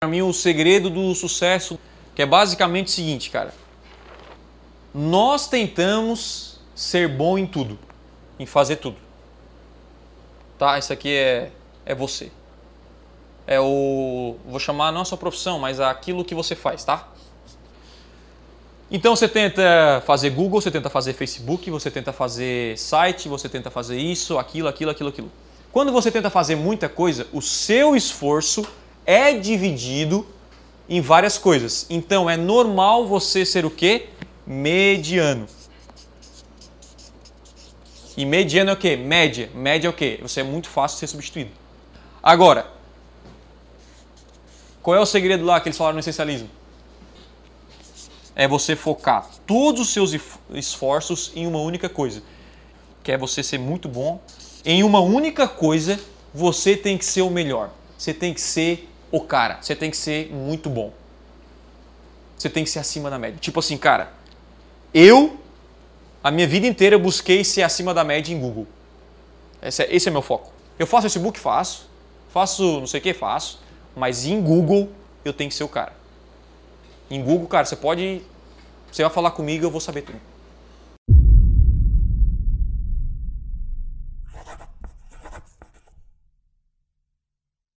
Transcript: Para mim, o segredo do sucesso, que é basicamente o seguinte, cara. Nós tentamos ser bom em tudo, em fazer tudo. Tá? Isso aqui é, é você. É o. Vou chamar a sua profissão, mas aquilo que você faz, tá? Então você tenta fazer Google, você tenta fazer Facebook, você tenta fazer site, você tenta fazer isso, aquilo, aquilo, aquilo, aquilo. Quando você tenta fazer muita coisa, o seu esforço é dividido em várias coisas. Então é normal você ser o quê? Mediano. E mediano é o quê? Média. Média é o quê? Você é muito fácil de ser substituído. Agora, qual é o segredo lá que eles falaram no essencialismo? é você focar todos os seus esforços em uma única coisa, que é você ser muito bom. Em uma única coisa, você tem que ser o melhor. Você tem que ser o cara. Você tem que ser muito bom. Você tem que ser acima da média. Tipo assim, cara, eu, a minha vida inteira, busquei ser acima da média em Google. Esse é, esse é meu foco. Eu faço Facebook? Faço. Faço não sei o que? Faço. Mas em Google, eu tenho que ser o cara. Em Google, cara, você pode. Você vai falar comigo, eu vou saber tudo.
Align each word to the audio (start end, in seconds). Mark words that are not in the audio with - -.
Para 0.00 0.10
mim, 0.10 0.22
o 0.22 0.32
segredo 0.32 0.88
do 0.88 1.12
sucesso, 1.12 1.76
que 2.14 2.22
é 2.22 2.26
basicamente 2.26 2.86
o 2.86 2.90
seguinte, 2.90 3.30
cara. 3.30 3.52
Nós 4.94 5.48
tentamos 5.48 6.60
ser 6.72 7.08
bom 7.08 7.36
em 7.36 7.44
tudo, 7.44 7.76
em 8.38 8.46
fazer 8.46 8.76
tudo. 8.76 8.96
Tá? 10.56 10.78
Isso 10.78 10.92
aqui 10.92 11.12
é, 11.12 11.50
é 11.84 11.96
você. 11.96 12.30
É 13.44 13.58
o. 13.58 14.36
Vou 14.46 14.60
chamar 14.60 14.96
a 14.96 15.04
sua 15.04 15.18
profissão, 15.18 15.58
mas 15.58 15.80
aquilo 15.80 16.24
que 16.24 16.32
você 16.32 16.54
faz, 16.54 16.84
tá? 16.84 17.08
Então 18.88 19.16
você 19.16 19.26
tenta 19.26 20.00
fazer 20.06 20.30
Google, 20.30 20.60
você 20.60 20.70
tenta 20.70 20.88
fazer 20.88 21.12
Facebook, 21.12 21.68
você 21.72 21.90
tenta 21.90 22.12
fazer 22.12 22.78
site, 22.78 23.28
você 23.28 23.48
tenta 23.48 23.68
fazer 23.68 23.98
isso, 23.98 24.38
aquilo, 24.38 24.68
aquilo, 24.68 24.92
aquilo, 24.92 25.08
aquilo. 25.08 25.32
Quando 25.72 25.90
você 25.90 26.08
tenta 26.08 26.30
fazer 26.30 26.54
muita 26.54 26.88
coisa, 26.88 27.26
o 27.32 27.42
seu 27.42 27.96
esforço 27.96 28.64
é 29.08 29.32
dividido 29.32 30.26
em 30.86 31.00
várias 31.00 31.38
coisas. 31.38 31.86
Então 31.88 32.28
é 32.28 32.36
normal 32.36 33.06
você 33.06 33.42
ser 33.44 33.64
o 33.64 33.70
quê? 33.70 34.10
Mediano. 34.46 35.46
E 38.14 38.26
mediano 38.26 38.70
é 38.70 38.72
o 38.74 38.76
quê? 38.76 38.96
Média. 38.96 39.50
Média 39.54 39.88
é 39.88 39.90
o 39.90 39.94
quê? 39.94 40.18
Você 40.20 40.40
é 40.40 40.44
muito 40.44 40.68
fácil 40.68 40.96
de 40.96 41.00
ser 41.00 41.06
substituído. 41.06 41.50
Agora, 42.22 42.70
qual 44.82 44.94
é 44.94 45.00
o 45.00 45.06
segredo 45.06 45.44
lá 45.44 45.58
que 45.58 45.68
eles 45.68 45.78
falaram 45.78 45.94
no 45.94 46.00
essencialismo? 46.00 46.50
é 48.38 48.46
você 48.46 48.76
focar 48.76 49.28
todos 49.44 49.80
os 49.80 49.88
seus 49.88 50.14
esforços 50.54 51.32
em 51.34 51.44
uma 51.44 51.58
única 51.58 51.88
coisa, 51.88 52.22
que 53.02 53.10
é 53.10 53.18
você 53.18 53.42
ser 53.42 53.58
muito 53.58 53.88
bom. 53.88 54.22
Em 54.64 54.84
uma 54.84 55.00
única 55.00 55.48
coisa, 55.48 55.98
você 56.32 56.76
tem 56.76 56.96
que 56.96 57.04
ser 57.04 57.22
o 57.22 57.30
melhor. 57.30 57.70
Você 57.98 58.14
tem 58.14 58.32
que 58.32 58.40
ser 58.40 58.87
o 59.10 59.20
cara. 59.20 59.58
Você 59.60 59.74
tem 59.74 59.90
que 59.90 59.96
ser 59.96 60.32
muito 60.32 60.68
bom. 60.68 60.92
Você 62.36 62.48
tem 62.48 62.64
que 62.64 62.70
ser 62.70 62.78
acima 62.78 63.10
da 63.10 63.18
média. 63.18 63.38
Tipo 63.40 63.60
assim, 63.60 63.76
cara, 63.76 64.12
eu, 64.94 65.38
a 66.22 66.30
minha 66.30 66.46
vida 66.46 66.66
inteira, 66.66 66.98
busquei 66.98 67.42
ser 67.44 67.62
acima 67.62 67.92
da 67.92 68.04
média 68.04 68.32
em 68.32 68.38
Google. 68.38 68.66
Esse 69.60 69.82
é, 69.82 69.94
esse 69.94 70.08
é 70.08 70.12
meu 70.12 70.22
foco. 70.22 70.52
Eu 70.78 70.86
faço 70.86 71.02
Facebook? 71.02 71.38
Faço. 71.38 71.88
Faço 72.30 72.80
não 72.80 72.86
sei 72.86 73.00
o 73.00 73.02
que? 73.02 73.12
Faço. 73.12 73.60
Mas 73.96 74.24
em 74.24 74.40
Google, 74.40 74.88
eu 75.24 75.32
tenho 75.32 75.50
que 75.50 75.56
ser 75.56 75.64
o 75.64 75.68
cara. 75.68 75.92
Em 77.10 77.22
Google, 77.22 77.48
cara, 77.48 77.64
você 77.64 77.76
pode. 77.76 78.22
Você 78.92 79.02
vai 79.02 79.10
falar 79.10 79.32
comigo, 79.32 79.64
eu 79.64 79.70
vou 79.70 79.80
saber 79.80 80.02
tudo. 80.02 80.20